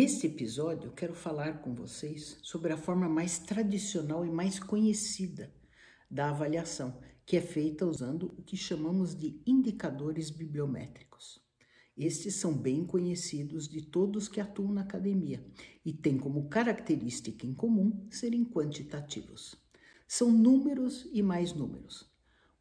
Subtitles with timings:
[0.00, 5.52] Neste episódio, eu quero falar com vocês sobre a forma mais tradicional e mais conhecida
[6.10, 11.38] da avaliação, que é feita usando o que chamamos de indicadores bibliométricos.
[11.98, 15.44] Estes são bem conhecidos de todos que atuam na academia
[15.84, 19.54] e têm como característica em comum serem quantitativos.
[20.08, 22.10] São números e mais números.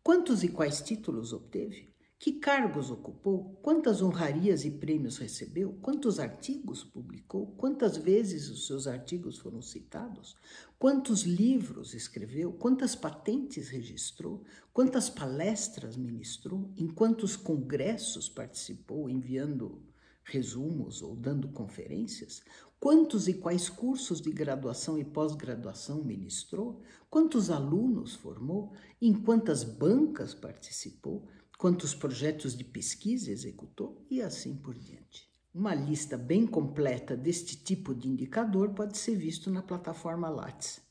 [0.03, 1.89] Quantos e quais títulos obteve?
[2.19, 3.57] Que cargos ocupou?
[3.61, 5.77] Quantas honrarias e prêmios recebeu?
[5.81, 7.47] Quantos artigos publicou?
[7.55, 10.35] Quantas vezes os seus artigos foram citados?
[10.77, 12.51] Quantos livros escreveu?
[12.51, 14.43] Quantas patentes registrou?
[14.73, 16.69] Quantas palestras ministrou?
[16.75, 19.81] Em quantos congressos participou, enviando
[20.21, 22.43] resumos ou dando conferências?
[22.81, 26.81] Quantos e quais cursos de graduação e pós-graduação ministrou?
[27.09, 28.73] Quantos alunos formou?
[29.01, 31.25] Em quantas bancas participou?
[31.59, 35.29] Quantos projetos de pesquisa executou e assim por diante.
[35.53, 40.81] Uma lista bem completa deste tipo de indicador pode ser visto na plataforma Lattes,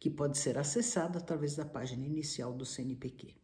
[0.00, 3.34] que pode ser acessada através da página inicial do CNPq.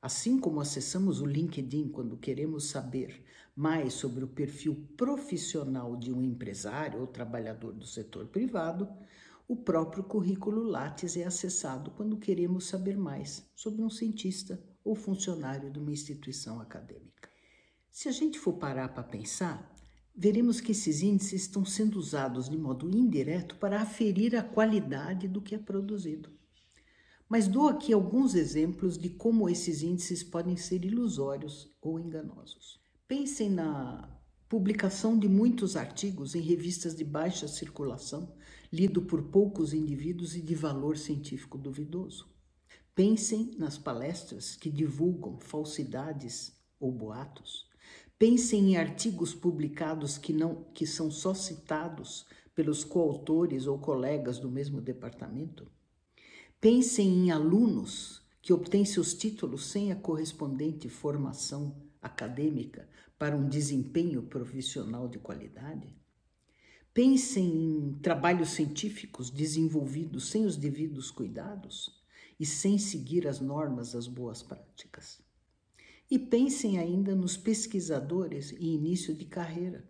[0.00, 3.22] Assim como acessamos o LinkedIn quando queremos saber
[3.54, 8.88] mais sobre o perfil profissional de um empresário ou trabalhador do setor privado,
[9.46, 15.70] o próprio currículo Lattes é acessado quando queremos saber mais sobre um cientista ou funcionário
[15.70, 17.28] de uma instituição acadêmica.
[17.90, 19.74] Se a gente for parar para pensar,
[20.14, 25.40] veremos que esses índices estão sendo usados de modo indireto para aferir a qualidade do
[25.40, 26.30] que é produzido.
[27.28, 32.78] Mas dou aqui alguns exemplos de como esses índices podem ser ilusórios ou enganosos.
[33.08, 34.08] Pensem na
[34.48, 38.32] publicação de muitos artigos em revistas de baixa circulação,
[38.72, 42.33] lido por poucos indivíduos e de valor científico duvidoso.
[42.94, 47.68] Pensem nas palestras que divulgam falsidades ou boatos.
[48.16, 54.48] Pensem em artigos publicados que não que são só citados pelos coautores ou colegas do
[54.48, 55.68] mesmo departamento.
[56.60, 62.88] Pensem em alunos que obtêm seus títulos sem a correspondente formação acadêmica
[63.18, 65.92] para um desempenho profissional de qualidade.
[66.92, 72.03] Pensem em trabalhos científicos desenvolvidos sem os devidos cuidados
[72.38, 75.20] e sem seguir as normas das boas práticas.
[76.10, 79.88] E pensem ainda nos pesquisadores em início de carreira,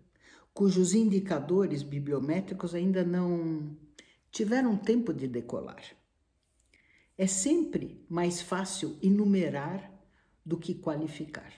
[0.53, 3.77] cujos indicadores bibliométricos ainda não
[4.31, 5.82] tiveram tempo de decolar.
[7.16, 9.93] É sempre mais fácil enumerar
[10.44, 11.53] do que qualificar,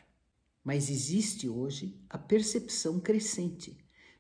[0.63, 3.77] mas existe hoje a percepção crescente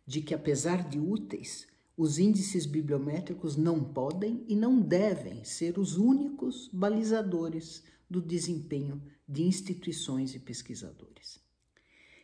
[0.07, 1.67] de que, apesar de úteis,
[1.97, 9.43] os índices bibliométricos não podem e não devem ser os únicos balizadores do desempenho de
[9.43, 11.41] instituições e pesquisadores.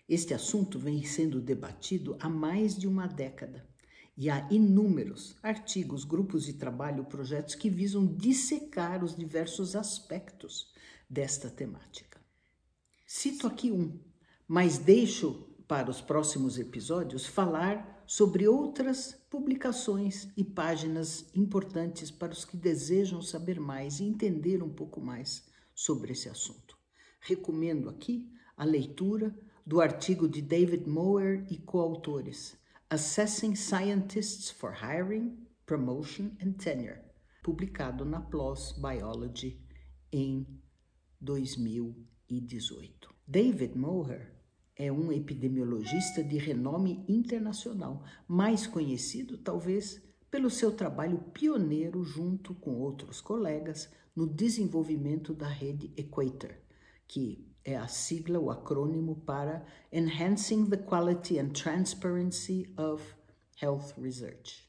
[0.08, 3.66] Este assunto vem sendo debatido há mais de uma década
[4.14, 10.70] e há inúmeros artigos, grupos de trabalho, projetos que visam dissecar os diversos aspectos
[11.08, 12.20] desta temática.
[13.06, 13.98] Cito aqui um,
[14.46, 22.44] mas deixo para os próximos episódios falar sobre outras publicações e páginas importantes para os
[22.44, 26.76] que desejam saber mais e entender um pouco mais sobre esse assunto.
[27.22, 29.34] Recomendo aqui a leitura
[29.64, 32.54] do artigo de David Mower e coautores
[32.90, 35.34] Assessing Scientists for Hiring,
[35.64, 37.00] Promotion and Tenure,
[37.42, 39.58] publicado na PLOS Biology
[40.12, 40.46] em
[41.18, 43.08] 2018.
[43.26, 44.41] David Mower
[44.84, 52.80] é um epidemiologista de renome internacional, mais conhecido talvez pelo seu trabalho pioneiro junto com
[52.80, 56.50] outros colegas no desenvolvimento da rede Equator,
[57.06, 63.04] que é a sigla, o acrônimo para Enhancing the Quality and Transparency of
[63.62, 64.68] Health Research.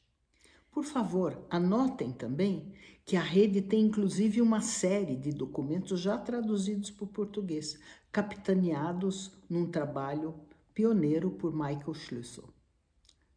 [0.70, 2.72] Por favor, anotem também
[3.04, 7.78] que a rede tem inclusive uma série de documentos já traduzidos para o português,
[8.14, 10.36] capitaneados num trabalho
[10.72, 12.48] pioneiro por Michael Schlüssel.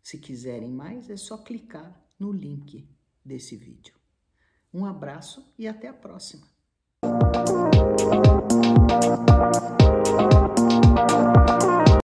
[0.04, 2.88] Se quiserem mais, é só clicar no link
[3.26, 3.96] desse vídeo.
[4.72, 6.46] Um abraço e até a próxima!